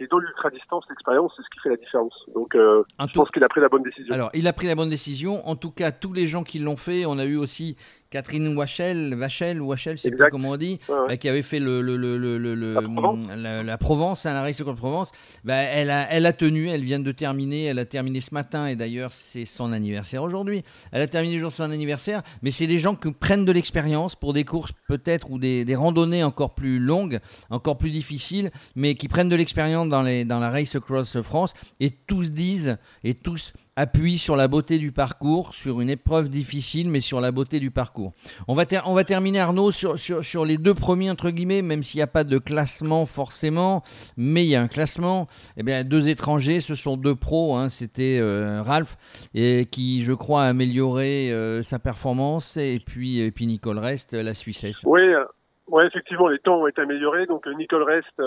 et 0.03 0.07
dans 0.07 0.17
l'ultra-distance, 0.17 0.83
l'expérience, 0.89 1.31
c'est 1.35 1.43
ce 1.43 1.49
qui 1.49 1.59
fait 1.61 1.69
la 1.69 1.77
différence. 1.77 2.13
Donc, 2.35 2.55
euh, 2.55 2.83
je 2.99 3.13
pense 3.13 3.29
qu'il 3.31 3.43
a 3.43 3.47
pris 3.47 3.61
la 3.61 3.69
bonne 3.69 3.83
décision. 3.83 4.13
Alors, 4.13 4.29
il 4.33 4.47
a 4.47 4.53
pris 4.53 4.67
la 4.67 4.75
bonne 4.75 4.89
décision. 4.89 5.47
En 5.47 5.55
tout 5.55 5.71
cas, 5.71 5.91
tous 5.91 6.11
les 6.11 6.27
gens 6.27 6.43
qui 6.43 6.59
l'ont 6.59 6.75
fait, 6.75 7.05
on 7.05 7.17
a 7.17 7.25
eu 7.25 7.37
aussi 7.37 7.77
Catherine 8.13 8.55
Wachel, 8.55 9.15
Wachel, 9.15 9.59
Wachel, 9.59 9.97
c'est 9.97 10.11
pas 10.11 10.29
comment 10.29 10.51
on 10.51 10.57
dit, 10.57 10.79
euh, 10.91 11.15
qui 11.15 11.27
avait 11.27 11.41
fait 11.41 11.57
le, 11.57 11.81
le, 11.81 11.97
le, 11.97 12.15
le 12.37 12.73
la, 12.75 12.81
Provence. 12.83 13.27
la, 13.35 13.77
Provence, 13.79 14.25
hein, 14.27 14.33
la 14.33 14.43
race 14.43 14.61
contre 14.61 14.77
Provence. 14.77 15.11
Bah, 15.43 15.55
elle, 15.55 15.89
a, 15.89 16.07
elle 16.11 16.27
a 16.27 16.31
tenu, 16.31 16.69
elle 16.69 16.83
vient 16.83 16.99
de 16.99 17.11
terminer, 17.11 17.63
elle 17.63 17.79
a 17.79 17.85
terminé 17.85 18.21
ce 18.21 18.31
matin 18.31 18.67
et 18.67 18.75
d'ailleurs 18.75 19.11
c'est 19.11 19.45
son 19.45 19.71
anniversaire 19.71 20.21
aujourd'hui. 20.21 20.63
Elle 20.91 21.01
a 21.01 21.07
terminé 21.07 21.33
le 21.33 21.39
jour 21.39 21.49
de 21.49 21.55
son 21.55 21.71
anniversaire, 21.71 22.21
mais 22.43 22.51
c'est 22.51 22.67
des 22.67 22.77
gens 22.77 22.93
qui 22.93 23.11
prennent 23.11 23.45
de 23.45 23.51
l'expérience 23.51 24.15
pour 24.15 24.33
des 24.33 24.45
courses 24.45 24.73
peut-être 24.87 25.31
ou 25.31 25.39
des, 25.39 25.65
des, 25.65 25.75
randonnées 25.75 26.23
encore 26.23 26.53
plus 26.53 26.77
longues, 26.77 27.19
encore 27.49 27.79
plus 27.79 27.89
difficiles, 27.89 28.51
mais 28.75 28.93
qui 28.93 29.07
prennent 29.07 29.29
de 29.29 29.35
l'expérience 29.35 29.89
dans, 29.89 30.03
les, 30.03 30.23
dans 30.23 30.39
la 30.39 30.51
Race 30.51 30.75
Across 30.75 31.19
France 31.23 31.55
et 31.79 31.89
tous 31.89 32.31
disent 32.31 32.77
et 33.03 33.15
tous 33.15 33.53
appuie 33.75 34.17
sur 34.17 34.35
la 34.35 34.47
beauté 34.47 34.77
du 34.77 34.91
parcours, 34.91 35.53
sur 35.53 35.81
une 35.81 35.89
épreuve 35.89 36.29
difficile, 36.29 36.89
mais 36.89 36.99
sur 36.99 37.19
la 37.21 37.31
beauté 37.31 37.59
du 37.59 37.71
parcours. 37.71 38.11
On 38.47 38.53
va, 38.53 38.65
terminer, 38.65 39.39
Arnaud, 39.39 39.71
sur, 39.71 40.45
les 40.45 40.57
deux 40.57 40.73
premiers, 40.73 41.09
entre 41.09 41.31
guillemets, 41.31 41.61
même 41.61 41.81
s'il 41.81 41.97
n'y 41.97 42.03
a 42.03 42.07
pas 42.07 42.23
de 42.23 42.37
classement 42.37 43.05
forcément, 43.05 43.83
mais 44.15 44.45
il 44.45 44.49
y 44.49 44.55
a 44.55 44.61
un 44.61 44.67
classement. 44.67 45.27
Eh 45.57 45.63
bien, 45.63 45.83
deux 45.83 46.07
étrangers, 46.07 46.59
ce 46.59 46.75
sont 46.75 46.97
deux 46.97 47.15
pros. 47.15 47.55
Hein. 47.55 47.69
C'était 47.69 48.19
euh, 48.19 48.61
Ralph, 48.61 48.95
qui, 49.33 50.03
je 50.03 50.13
crois, 50.13 50.43
a 50.43 50.47
amélioré 50.47 51.31
euh, 51.31 51.63
sa 51.63 51.79
performance, 51.79 52.57
et 52.57 52.79
puis, 52.85 53.31
Nicole 53.41 53.79
Rest, 53.79 54.13
la 54.13 54.35
Suissesse. 54.35 54.83
Oui, 54.85 55.01
euh, 55.01 55.87
effectivement, 55.87 56.27
les 56.27 56.39
temps 56.39 56.61
ont 56.61 56.67
été 56.67 56.81
améliorés. 56.81 57.25
Donc 57.25 57.47
Nicole 57.57 57.83
Rest 57.83 58.21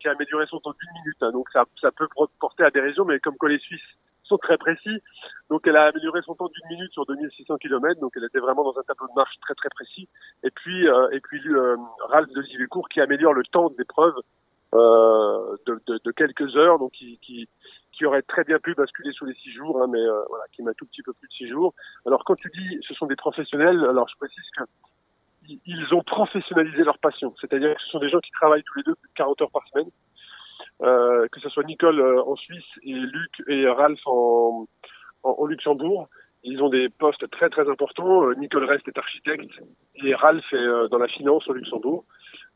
qui 0.00 0.08
a 0.08 0.12
amélioré 0.12 0.44
son 0.48 0.60
temps 0.60 0.74
d'une 0.78 1.02
minute. 1.02 1.16
Hein. 1.22 1.32
donc 1.32 1.48
ça, 1.52 1.64
ça 1.80 1.90
peut 1.90 2.06
porter 2.38 2.64
à 2.64 2.70
des 2.70 2.80
raisons, 2.80 3.04
mais 3.04 3.18
comme 3.18 3.36
que 3.38 3.46
les 3.46 3.58
Suisses 3.58 3.80
très 4.38 4.58
précis. 4.58 5.02
Donc 5.50 5.66
elle 5.66 5.76
a 5.76 5.86
amélioré 5.86 6.20
son 6.24 6.34
temps 6.34 6.48
d'une 6.48 6.76
minute 6.76 6.92
sur 6.92 7.06
2600 7.06 7.56
km, 7.58 8.00
donc 8.00 8.12
elle 8.16 8.24
était 8.24 8.38
vraiment 8.38 8.64
dans 8.64 8.78
un 8.78 8.82
tableau 8.82 9.08
de 9.08 9.14
marche 9.14 9.34
très 9.40 9.54
très 9.54 9.68
précis. 9.70 10.08
Et 10.42 10.50
puis 10.50 10.88
euh, 10.88 11.08
et 11.12 11.20
puis 11.20 11.40
euh, 11.48 11.76
Ralph 12.08 12.30
de 12.30 12.42
Givecourt 12.42 12.88
qui 12.88 13.00
améliore 13.00 13.34
le 13.34 13.44
temps 13.44 13.70
d'épreuve 13.70 14.14
euh, 14.74 15.56
de, 15.66 15.78
de, 15.86 16.00
de, 16.02 16.10
quelques 16.12 16.56
heures, 16.56 16.78
donc 16.78 16.92
qui, 16.92 17.18
qui, 17.20 18.06
aurait 18.06 18.22
très 18.22 18.42
bien 18.42 18.58
pu 18.58 18.74
basculer 18.74 19.12
sous 19.12 19.26
les 19.26 19.34
six 19.34 19.52
jours, 19.52 19.80
hein, 19.80 19.86
mais 19.88 20.00
euh, 20.00 20.22
voilà, 20.28 20.44
qui 20.50 20.62
m'a 20.62 20.74
tout 20.74 20.86
petit 20.86 21.02
peu 21.02 21.12
plus 21.12 21.28
de 21.28 21.32
six 21.34 21.48
jours. 21.48 21.72
Alors 22.04 22.24
quand 22.24 22.34
tu 22.34 22.50
dis 22.50 22.78
ce 22.88 22.94
sont 22.94 23.06
des 23.06 23.14
professionnels, 23.14 23.78
alors 23.84 24.08
je 24.08 24.16
précise 24.16 24.42
que 24.56 24.64
ils 25.66 25.94
ont 25.94 26.02
professionnalisé 26.02 26.84
leur 26.84 26.98
passion, 26.98 27.34
c'est-à-dire 27.40 27.74
que 27.76 27.82
ce 27.82 27.88
sont 27.90 27.98
des 27.98 28.08
gens 28.08 28.20
qui 28.20 28.30
travaillent 28.32 28.62
tous 28.64 28.78
les 28.78 28.84
deux 28.84 28.94
plus 28.94 29.08
de 29.08 29.14
40 29.14 29.42
heures 29.42 29.50
par 29.50 29.68
semaine, 29.68 29.90
euh, 30.82 31.28
que 31.30 31.40
ce 31.40 31.48
soit 31.48 31.64
Nicole 31.64 32.00
euh, 32.00 32.22
en 32.24 32.34
Suisse 32.34 32.64
et 32.82 32.92
Luc 32.92 33.30
et 33.48 33.68
Ralph 33.68 34.00
en, 34.06 34.66
en, 35.22 35.46
Luxembourg. 35.46 36.08
Ils 36.44 36.60
ont 36.60 36.70
des 36.70 36.88
postes 36.88 37.30
très 37.30 37.48
très 37.50 37.68
importants. 37.70 38.24
Euh, 38.24 38.34
Nicole 38.34 38.64
Rest 38.64 38.88
est 38.88 38.98
architecte 38.98 39.50
et 40.02 40.14
Ralph 40.14 40.52
est 40.52 40.88
dans 40.90 40.98
la 40.98 41.06
finance 41.06 41.46
au 41.48 41.52
Luxembourg. 41.52 42.04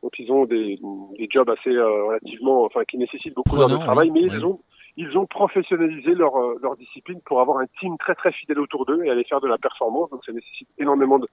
Donc 0.02 0.18
ils 0.18 0.30
ont 0.32 0.44
des, 0.44 0.78
des 1.18 1.28
jobs 1.30 1.48
assez 1.48 1.70
relativement, 1.78 2.64
enfin 2.64 2.84
qui 2.84 2.98
nécessitent 2.98 3.34
beaucoup 3.34 3.56
d'heures 3.56 3.68
de 3.68 3.76
travail, 3.76 4.10
mais 4.10 4.22
ils 4.22 4.44
ont 4.44 4.60
ils 4.96 5.16
ont 5.16 5.26
professionnalisé 5.26 6.14
leur 6.14 6.32
leur 6.60 6.76
discipline 6.76 7.20
pour 7.24 7.40
avoir 7.40 7.58
un 7.58 7.66
team 7.80 7.96
très 7.98 8.14
très 8.14 8.32
fidèle 8.32 8.58
autour 8.58 8.86
d'eux 8.86 9.04
et 9.04 9.10
aller 9.10 9.24
faire 9.24 9.40
de 9.40 9.48
la 9.48 9.58
performance. 9.58 10.10
Donc 10.10 10.24
ça 10.24 10.32
nécessite 10.32 10.68
énormément 10.78 11.18
de 11.18 11.28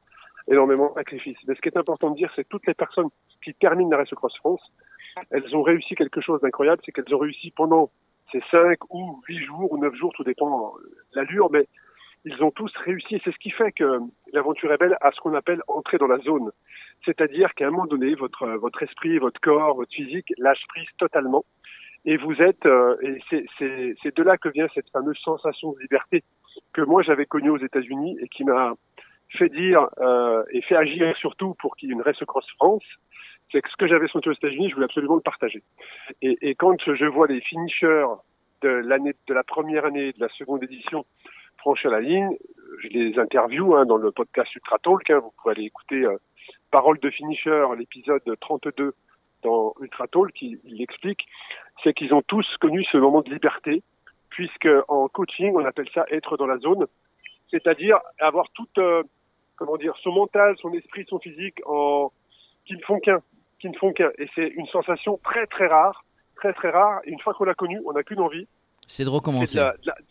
énormément 0.47 0.89
de 0.89 0.93
sacrifices. 0.93 1.37
Mais 1.47 1.55
ce 1.55 1.61
qui 1.61 1.69
est 1.69 1.77
important 1.77 2.11
de 2.11 2.15
dire, 2.15 2.31
c'est 2.35 2.43
que 2.43 2.49
toutes 2.49 2.67
les 2.67 2.73
personnes 2.73 3.07
qui 3.43 3.53
terminent 3.55 3.89
la 3.89 3.97
Race 3.97 4.09
Cross 4.09 4.37
France 4.37 4.61
elles 5.31 5.55
ont 5.55 5.61
réussi 5.61 5.95
quelque 5.95 6.21
chose 6.21 6.41
d'incroyable, 6.41 6.81
c'est 6.85 6.91
qu'elles 6.91 7.13
ont 7.13 7.19
réussi 7.19 7.51
pendant 7.51 7.91
ces 8.31 8.41
cinq 8.51 8.79
ou 8.89 9.21
huit 9.27 9.39
jours 9.45 9.71
ou 9.71 9.77
neuf 9.77 9.93
jours, 9.95 10.11
tout 10.15 10.23
dépend 10.23 10.73
l'allure, 11.13 11.49
mais 11.51 11.67
ils 12.25 12.41
ont 12.43 12.51
tous 12.51 12.71
réussi. 12.85 13.21
C'est 13.23 13.31
ce 13.31 13.37
qui 13.37 13.51
fait 13.51 13.71
que 13.71 13.99
l'aventure 14.31 14.71
est 14.71 14.77
belle 14.77 14.97
à 15.01 15.11
ce 15.11 15.19
qu'on 15.19 15.33
appelle 15.33 15.61
entrer 15.67 15.97
dans 15.97 16.07
la 16.07 16.19
zone. 16.19 16.51
C'est-à-dire 17.05 17.53
qu'à 17.53 17.67
un 17.67 17.71
moment 17.71 17.85
donné, 17.85 18.15
votre, 18.15 18.47
votre 18.47 18.81
esprit, 18.83 19.17
votre 19.17 19.39
corps, 19.41 19.75
votre 19.75 19.91
physique 19.91 20.33
lâche 20.37 20.63
prise 20.69 20.87
totalement. 20.97 21.43
Et 22.05 22.17
vous 22.17 22.41
êtes, 22.41 22.65
euh, 22.65 22.97
et 23.01 23.19
c'est 24.01 24.15
de 24.15 24.23
là 24.23 24.37
que 24.37 24.49
vient 24.49 24.67
cette 24.73 24.89
fameuse 24.89 25.17
sensation 25.19 25.71
de 25.73 25.79
liberté 25.79 26.23
que 26.73 26.81
moi 26.81 27.01
j'avais 27.01 27.25
connue 27.25 27.49
aux 27.49 27.57
États-Unis 27.57 28.17
et 28.19 28.27
qui 28.27 28.43
m'a 28.43 28.73
fait 29.29 29.49
dire 29.49 29.87
euh, 29.99 30.43
et 30.51 30.61
fait 30.61 30.75
agir 30.75 31.15
surtout 31.17 31.55
pour 31.59 31.75
qu'il 31.75 31.89
y 31.89 31.91
ait 31.91 31.95
une 31.95 32.01
Race 32.01 32.23
Cross 32.27 32.45
France. 32.57 32.83
C'est 33.53 33.61
que 33.61 33.69
ce 33.69 33.77
que 33.77 33.87
j'avais 33.87 34.07
senti 34.07 34.29
aux 34.29 34.33
États-Unis, 34.33 34.69
je 34.69 34.73
voulais 34.73 34.85
absolument 34.85 35.15
le 35.15 35.21
partager. 35.21 35.61
Et, 36.23 36.55
quand 36.55 36.75
je 36.85 37.05
vois 37.05 37.27
les 37.27 37.39
finishers 37.39 38.07
de 38.63 39.33
la 39.33 39.43
première 39.43 39.85
année 39.85 40.11
de 40.11 40.19
la 40.19 40.29
seconde 40.29 40.63
édition 40.63 41.05
franchir 41.57 41.91
la 41.91 42.01
ligne, 42.01 42.35
je 42.79 42.87
les 42.89 43.17
interview 43.19 43.75
hein, 43.75 43.85
dans 43.85 43.95
le 43.95 44.11
podcast 44.11 44.53
Ultra 44.55 44.79
Talk. 44.79 45.09
Hein, 45.09 45.19
vous 45.19 45.31
pouvez 45.37 45.55
aller 45.55 45.65
écouter 45.65 46.03
euh, 46.03 46.17
Parole 46.71 46.99
de 46.99 47.09
finisher, 47.09 47.65
l'épisode 47.77 48.23
32 48.41 48.93
dans 49.43 49.73
Ultra 49.79 50.07
Talk, 50.07 50.33
qui 50.33 50.59
il 50.65 50.81
explique, 50.81 51.25
c'est 51.83 51.93
qu'ils 51.93 52.13
ont 52.13 52.23
tous 52.23 52.45
connu 52.59 52.83
ce 52.85 52.97
moment 52.97 53.21
de 53.21 53.29
liberté, 53.29 53.83
puisque 54.29 54.67
en 54.87 55.07
coaching, 55.07 55.53
on 55.55 55.63
appelle 55.63 55.89
ça 55.93 56.05
être 56.09 56.35
dans 56.37 56.47
la 56.47 56.57
zone, 56.57 56.87
c'est-à-dire 57.51 57.99
avoir 58.19 58.49
tout, 58.55 58.67
euh, 58.79 59.03
comment 59.55 59.77
dire, 59.77 59.95
son 60.01 60.11
mental, 60.11 60.55
son 60.59 60.73
esprit, 60.73 61.05
son 61.07 61.19
physique 61.19 61.61
en 61.65 62.11
qui 62.65 62.75
ne 62.75 62.81
font 62.81 62.99
qu'un, 62.99 63.21
qui 63.63 63.69
ne 63.69 63.77
font 63.77 63.93
qu'un. 63.93 64.11
Et 64.17 64.27
c'est 64.35 64.47
une 64.47 64.67
sensation 64.67 65.19
très 65.23 65.47
très 65.47 65.67
rare, 65.67 66.03
très 66.35 66.51
très 66.51 66.69
rare. 66.69 66.99
Et 67.05 67.11
une 67.11 67.19
fois 67.21 67.33
qu'on 67.33 67.45
l'a 67.45 67.53
connue, 67.53 67.79
on 67.85 67.93
n'a 67.93 68.03
qu'une 68.03 68.19
envie. 68.19 68.45
C'est 68.85 69.05
de 69.05 69.09
recommencer. 69.09 69.57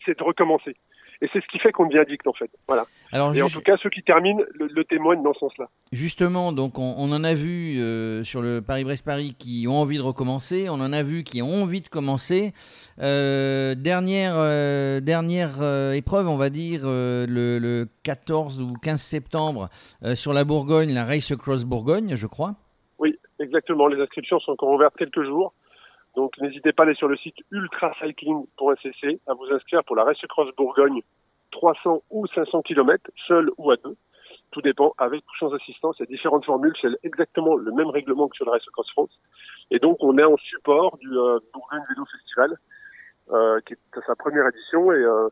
C'est 0.03 0.17
de, 0.17 0.23
recommencer. 0.23 0.75
Et 1.21 1.29
c'est 1.31 1.39
ce 1.39 1.47
qui 1.51 1.59
fait 1.59 1.71
qu'on 1.71 1.85
devient 1.85 1.99
addict 1.99 2.25
en 2.25 2.33
fait. 2.33 2.49
Voilà. 2.67 2.87
Alors, 3.11 3.33
et 3.35 3.43
en 3.43 3.47
tout 3.47 3.61
cas, 3.61 3.77
ceux 3.77 3.91
qui 3.91 4.01
terminent 4.01 4.41
le, 4.55 4.83
témoignent 4.85 5.21
dans 5.21 5.35
ce 5.35 5.41
sens-là. 5.41 5.69
Justement, 5.91 6.51
donc 6.51 6.79
on, 6.79 7.11
en 7.11 7.23
a 7.23 7.35
vu 7.35 7.79
euh, 7.79 8.23
sur 8.23 8.41
le 8.41 8.63
Paris-Brest-Paris 8.63 9.35
qui 9.37 9.67
ont 9.67 9.77
envie 9.77 9.97
de 9.97 10.01
recommencer, 10.01 10.67
on 10.69 10.81
en 10.81 10.91
a 10.91 11.03
vu 11.03 11.23
qui 11.23 11.43
ont 11.43 11.61
envie 11.61 11.81
de 11.81 11.89
commencer. 11.89 12.53
Euh, 12.99 13.75
dernière 13.75 14.33
euh, 14.35 14.99
dernière 14.99 15.61
épreuve, 15.93 16.27
on 16.27 16.37
va 16.37 16.49
dire 16.49 16.81
le, 16.85 17.85
14 18.01 18.63
ou 18.63 18.73
15 18.73 18.99
septembre 18.99 19.69
sur 20.15 20.33
la 20.33 20.43
Bourgogne, 20.43 20.91
la 20.91 21.05
Race 21.05 21.29
Across 21.29 21.65
Bourgogne, 21.65 22.15
je 22.15 22.25
crois. 22.25 22.55
Exactement. 23.43 23.87
Les 23.87 24.01
inscriptions 24.01 24.39
sont 24.39 24.53
encore 24.53 24.69
ouvertes 24.69 24.95
quelques 24.97 25.23
jours. 25.23 25.53
Donc 26.15 26.37
n'hésitez 26.39 26.71
pas 26.71 26.83
à 26.83 26.85
aller 26.85 26.95
sur 26.95 27.07
le 27.07 27.17
site 27.17 27.35
ultracycling.cc 27.51 29.19
à 29.27 29.33
vous 29.33 29.51
inscrire 29.51 29.83
pour 29.83 29.95
la 29.95 30.03
Race 30.03 30.21
Cross 30.29 30.49
Bourgogne 30.55 31.01
300 31.51 32.03
ou 32.09 32.25
500 32.27 32.61
km, 32.61 33.11
seul 33.27 33.49
ou 33.57 33.71
à 33.71 33.75
deux. 33.77 33.95
Tout 34.51 34.61
dépend 34.61 34.93
avec 34.97 35.23
ou 35.23 35.35
sans 35.39 35.53
assistance. 35.53 35.97
Il 35.99 36.03
y 36.03 36.05
a 36.05 36.07
différentes 36.07 36.45
formules. 36.45 36.73
C'est 36.81 36.87
exactement 37.03 37.55
le 37.55 37.71
même 37.71 37.89
règlement 37.89 38.27
que 38.27 38.35
sur 38.35 38.45
la 38.45 38.53
Race 38.53 38.65
Cross 38.71 38.91
France. 38.91 39.19
Et 39.71 39.79
donc 39.79 39.97
on 39.99 40.17
est 40.17 40.23
en 40.23 40.37
support 40.37 40.97
du 40.99 41.09
euh, 41.09 41.39
Bourgogne 41.53 41.83
Vélo 41.89 42.05
Festival, 42.05 42.57
euh, 43.31 43.59
qui 43.65 43.73
est 43.73 44.05
sa 44.07 44.15
première 44.15 44.47
édition. 44.47 44.91
Et 44.93 45.03
euh, 45.03 45.27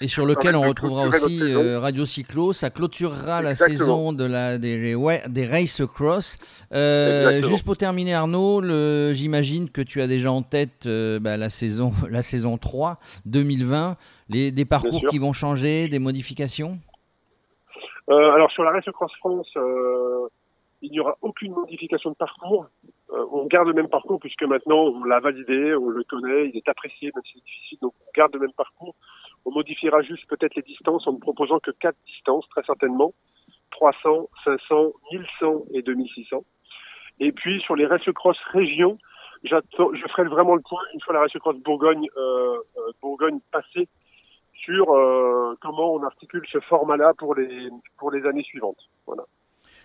et 0.00 0.08
sur 0.08 0.26
lequel 0.26 0.56
on 0.56 0.62
retrouvera 0.62 1.06
aussi 1.06 1.40
euh, 1.42 1.78
Radio 1.80 2.04
Cyclo. 2.04 2.52
Ça 2.52 2.70
clôturera 2.70 3.42
la 3.42 3.54
saison 3.54 4.12
de 4.12 4.24
la, 4.24 4.58
des, 4.58 4.96
des 5.28 5.46
Race 5.46 5.82
Cross. 5.86 6.38
Euh, 6.72 7.42
juste 7.42 7.64
pour 7.64 7.76
terminer, 7.76 8.14
Arnaud, 8.14 8.62
j'imagine 9.12 9.70
que 9.70 9.80
tu 9.80 10.00
as 10.00 10.06
déjà 10.06 10.30
en 10.32 10.42
tête 10.42 10.86
euh, 10.86 11.18
bah, 11.18 11.36
la, 11.36 11.50
saison, 11.50 11.92
la 12.10 12.22
saison 12.22 12.58
3 12.58 12.98
2020. 13.26 13.96
Les, 14.28 14.50
des 14.52 14.64
parcours 14.64 15.02
qui 15.10 15.18
vont 15.18 15.32
changer, 15.32 15.88
des 15.88 15.98
modifications? 15.98 16.78
Alors 18.08 18.50
sur 18.50 18.64
la 18.64 18.72
Race 18.72 18.84
Cross 18.92 19.12
France, 19.18 19.52
il 20.82 20.90
n'y 20.90 20.98
aura 20.98 21.16
aucune 21.22 21.52
modification 21.52 22.10
de 22.10 22.16
parcours. 22.16 22.66
on 23.08 23.46
garde 23.46 23.68
le 23.68 23.74
même 23.74 23.88
parcours 23.88 24.18
puisque 24.18 24.42
maintenant 24.42 24.78
on 24.78 25.04
l'a 25.04 25.20
validé, 25.20 25.74
on 25.76 25.88
le 25.88 26.02
connaît, 26.02 26.48
il 26.48 26.56
est 26.56 26.68
apprécié, 26.68 27.12
même 27.14 27.22
si 27.24 27.34
c'est 27.34 27.44
difficile, 27.44 27.78
donc 27.82 27.92
on 28.00 28.10
garde 28.16 28.34
le 28.34 28.40
même 28.40 28.52
parcours. 28.52 28.96
On 29.44 29.52
modifiera 29.52 30.02
juste 30.02 30.26
peut-être 30.28 30.54
les 30.54 30.62
distances 30.62 31.06
en 31.06 31.12
ne 31.12 31.18
proposant 31.18 31.58
que 31.60 31.70
quatre 31.70 31.98
distances, 32.06 32.48
très 32.50 32.62
certainement. 32.64 33.12
300, 33.70 34.28
500, 34.44 34.92
1100 35.12 35.64
et 35.74 35.82
2600. 35.82 36.44
Et 37.20 37.32
puis 37.32 37.60
sur 37.60 37.76
les 37.76 37.86
race 37.86 38.04
cross 38.14 38.36
région, 38.52 38.98
je 39.44 39.56
ferai 40.10 40.24
vraiment 40.24 40.54
le 40.54 40.62
point 40.62 40.80
une 40.94 41.00
fois 41.00 41.14
la 41.14 41.20
race 41.20 41.32
cross 41.32 41.56
Bourgogne 41.56 42.08
euh, 42.16 42.56
euh, 42.78 42.92
Bourgogne 43.00 43.38
passée 43.52 43.88
sur 44.52 44.92
euh, 44.92 45.54
comment 45.60 45.94
on 45.94 46.02
articule 46.02 46.44
ce 46.50 46.60
format-là 46.60 47.14
pour 47.16 47.34
les 47.34 47.68
pour 47.98 48.10
les 48.10 48.26
années 48.26 48.42
suivantes. 48.42 48.88
Voilà. 49.06 49.24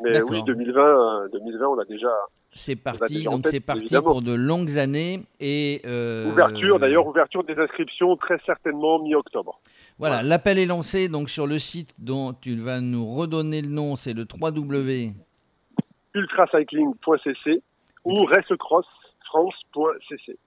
Mais 0.04 0.22
oui, 0.22 0.44
2020, 0.44 1.30
2020, 1.32 1.68
on 1.68 1.80
a 1.80 1.86
déjà 1.86 2.10
c'est 2.58 2.78
parti, 2.78 3.26
donc 3.26 3.48
c'est 3.48 3.60
parti 3.60 3.96
pour 4.02 4.22
de 4.22 4.34
longues 4.34 4.78
années 4.78 5.20
et 5.42 5.82
euh, 5.86 6.32
ouverture 6.32 6.80
d'ailleurs 6.80 7.06
ouverture 7.06 7.44
des 7.44 7.56
inscriptions 7.56 8.16
très 8.16 8.40
certainement 8.46 9.00
mi-octobre. 9.00 9.60
Voilà, 10.00 10.24
l'appel 10.24 10.58
est 10.58 10.66
lancé 10.66 11.10
donc 11.10 11.30
sur 11.30 11.48
le 11.48 11.60
site 11.60 11.94
dont 12.00 12.34
tu 12.34 12.56
vas 12.56 12.80
nous 12.80 13.14
redonner 13.14 13.62
le 13.62 13.68
nom, 13.68 13.98
c'est 13.98 14.14
le 14.14 14.24
www. 14.24 15.12
ultracycling.cc 16.14 17.62
ou 18.06 18.14
Racecross 18.24 18.86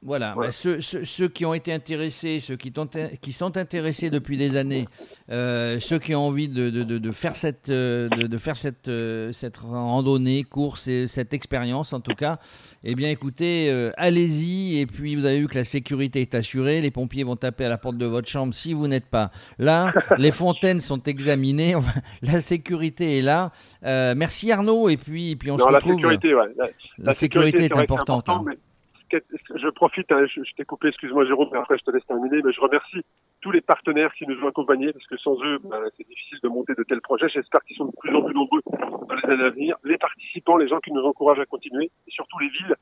voilà, 0.03 0.35
bah, 0.35 0.51
ceux, 0.51 1.29
qui 1.29 1.45
ont 1.45 1.55
été 1.55 1.73
intéressés, 1.73 2.41
ceux 2.41 2.57
qui, 2.57 2.73
qui 3.21 3.33
sont 3.33 3.57
intéressés 3.57 4.11
depuis 4.11 4.39
des 4.39 4.57
années, 4.57 4.87
euh, 5.31 5.79
ceux 5.81 5.99
qui 5.99 6.15
ont 6.15 6.27
envie 6.27 6.49
de, 6.49 7.11
faire 7.13 7.37
cette, 7.37 7.71
de, 7.71 8.39
faire 8.39 8.57
cette, 8.57 8.89
euh, 8.89 9.33
cette 9.33 9.59
randonnée, 9.59 10.45
course 10.45 10.89
et 10.89 11.07
cette 11.07 11.35
expérience 11.35 11.93
en 11.93 12.01
tout 12.01 12.15
cas, 12.15 12.39
eh 12.85 12.95
bien 12.95 13.11
écoutez, 13.11 13.71
euh, 13.71 13.91
allez-y 13.97 14.79
et 14.79 14.87
puis 14.87 15.15
vous 15.15 15.27
avez 15.27 15.41
vu 15.41 15.49
que 15.49 15.59
la 15.59 15.65
sécurité 15.65 16.23
est 16.23 16.35
assurée, 16.35 16.81
les 16.81 16.91
pompiers 16.91 17.25
vont 17.25 17.37
taper 17.37 17.67
à 17.67 17.69
la 17.69 17.79
porte 17.79 17.99
de 17.99 18.07
votre 18.07 18.29
chambre 18.29 18.55
si 18.55 18.73
vous 18.73 18.89
n'êtes 18.89 19.11
pas 19.11 19.31
là, 19.59 19.93
les 20.19 20.31
fontaines 20.31 20.81
sont 20.81 21.03
examinées, 21.03 21.75
la 22.23 22.41
sécurité 22.41 23.19
est 23.19 23.23
là. 23.23 23.53
merci 23.83 24.51
Arnaud 24.53 24.89
et 24.89 24.97
puis, 24.97 25.37
puis 25.37 25.51
on 25.51 25.59
se 25.59 25.63
retrouve. 25.63 25.93
La 25.93 25.97
sécurité, 25.97 26.35
la, 26.99 27.13
sécurité, 27.13 27.65
est 27.65 27.77
importante. 27.77 28.29
Hein 28.29 28.45
je 29.11 29.69
profite, 29.71 30.11
hein, 30.13 30.27
je, 30.27 30.41
t'ai 30.57 30.65
coupé, 30.65 30.89
excuse-moi 30.89 31.25
Jérôme, 31.27 31.49
mais 31.53 31.59
après 31.59 31.79
je 31.79 31.85
te 31.85 31.91
laisse 31.91 32.07
terminer, 32.07 32.43
mais 32.43 32.53
je 32.53 32.61
remercie 32.61 33.05
tous 33.41 33.51
les 33.51 33.61
partenaires 33.61 34.13
qui 34.15 34.27
nous 34.27 34.39
ont 34.43 34.49
accompagnés, 34.49 34.93
parce 34.93 35.07
que 35.07 35.17
sans 35.17 35.43
eux, 35.45 35.59
ben, 35.65 35.81
c'est 35.97 36.07
difficile 36.07 36.39
de 36.43 36.49
monter 36.49 36.75
de 36.75 36.83
tels 36.83 37.01
projets. 37.01 37.29
J'espère 37.29 37.63
qu'ils 37.65 37.77
sont 37.77 37.87
de 37.87 37.93
plus 37.99 38.15
en 38.15 38.23
plus 38.23 38.35
nombreux 38.35 38.61
dans 38.67 39.15
les 39.15 39.25
années 39.33 39.45
à 39.45 39.51
venir. 39.51 39.77
Les 39.85 39.99
participants, 39.99 40.57
les 40.57 40.69
gens 40.69 40.81
qui 40.81 40.93
nous 40.93 41.03
encouragent 41.03 41.41
à 41.41 41.47
continuer, 41.47 41.91
et 42.07 42.11
surtout 42.11 42.39
les 42.39 42.49
villes, 42.49 42.75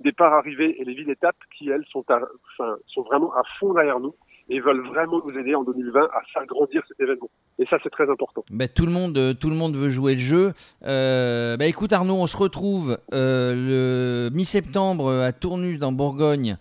départ, 0.00 0.32
arrivée 0.32 0.80
et 0.80 0.84
les 0.84 0.94
villes 0.94 1.10
étapes 1.10 1.36
qui, 1.56 1.68
elles, 1.68 1.84
sont, 1.86 2.04
enfin, 2.08 2.76
sont 2.86 3.02
vraiment 3.02 3.32
à 3.34 3.42
fond 3.58 3.74
derrière 3.74 4.00
nous 4.00 4.14
et 4.48 4.60
veulent 4.60 4.86
vraiment 4.86 5.22
nous 5.26 5.38
aider 5.38 5.54
en 5.54 5.64
2020 5.64 6.00
à 6.00 6.22
faire 6.32 6.46
grandir 6.46 6.82
cet 6.86 7.00
événement. 7.00 7.30
Et 7.58 7.66
ça, 7.66 7.78
c'est 7.82 7.90
très 7.90 8.10
important. 8.10 8.44
Ben, 8.50 8.68
tout, 8.68 8.84
le 8.84 8.92
monde, 8.92 9.16
euh, 9.16 9.32
tout 9.32 9.48
le 9.48 9.56
monde 9.56 9.76
veut 9.76 9.90
jouer 9.90 10.14
le 10.14 10.20
jeu. 10.20 10.52
Euh, 10.84 11.56
ben, 11.56 11.66
écoute 11.66 11.92
Arnaud, 11.92 12.16
on 12.16 12.26
se 12.26 12.36
retrouve 12.36 12.98
euh, 13.12 14.28
le 14.28 14.34
mi-septembre 14.34 15.10
à 15.10 15.32
Tournus 15.32 15.78
dans 15.78 15.92
Bourgogne 15.92 16.56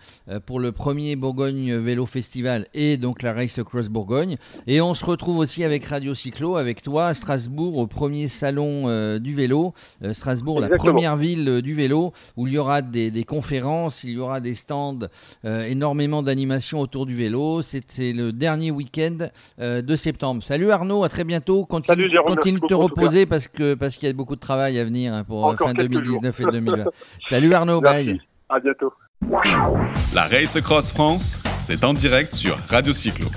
pour 0.46 0.60
le 0.60 0.72
premier 0.72 1.16
Bourgogne 1.16 1.76
Vélo 1.76 2.06
Festival 2.06 2.68
et 2.74 2.98
donc 2.98 3.22
la 3.22 3.34
Race 3.34 3.58
Across 3.60 3.90
Bourgogne. 3.90 4.38
Et 4.68 4.82
on 4.82 4.94
se 4.94 5.04
retrouve 5.04 5.38
aussi 5.40 5.64
avec 5.64 5.86
Radio 5.86 6.14
Cyclo, 6.14 6.56
avec 6.56 6.82
toi 6.82 7.08
à 7.08 7.14
Strasbourg 7.14 7.78
au 7.78 7.88
premier 7.88 8.28
salon 8.28 9.18
du 9.20 9.34
vélo. 9.34 9.74
Strasbourg, 10.14 10.60
la 10.60 10.70
première 10.70 11.18
ville 11.18 11.62
du 11.62 11.74
vélo 11.74 12.14
où 12.38 12.48
il 12.48 12.54
y 12.54 12.58
aura 12.58 12.82
des, 12.82 13.12
des 13.12 13.24
conférences, 13.24 14.04
il 14.04 14.12
y 14.12 14.20
aura 14.20 14.40
des 14.40 14.56
stands, 14.56 15.00
énormément 15.44 16.22
d'animations 16.22 16.80
autour 16.80 17.06
du 17.06 17.16
vélo 17.16 17.62
c'était 17.74 18.14
le 18.14 18.32
dernier 18.32 18.70
week-end 18.70 19.30
euh, 19.60 19.82
de 19.82 19.96
septembre. 19.96 20.44
Salut 20.44 20.70
Arnaud, 20.72 21.04
à 21.04 21.10
très 21.10 21.24
bientôt. 21.24 21.66
Continue, 21.66 22.08
continue 22.26 22.60
de 22.60 22.68
te 22.68 22.74
reposer 22.74 23.26
parce 23.26 23.48
que 23.48 23.74
parce 23.74 23.98
qu'il 23.98 24.08
y 24.08 24.12
a 24.12 24.14
beaucoup 24.14 24.36
de 24.36 24.40
travail 24.40 24.78
à 24.78 24.84
venir 24.84 25.14
hein, 25.14 25.24
pour 25.24 25.56
fin 25.58 25.74
2019 25.74 26.40
et 26.40 26.44
2020. 26.44 26.86
Salut 27.24 27.54
Arnaud, 27.54 27.82
bye. 27.82 28.22
À 28.50 28.60
bientôt. 28.60 28.94
La 30.14 30.24
Race 30.24 30.60
Cross 30.62 30.92
France, 30.92 31.40
c'est 31.62 31.84
en 31.84 31.94
direct 31.94 32.34
sur 32.34 32.56
Radio 32.70 32.94
Cyclo. 32.94 33.28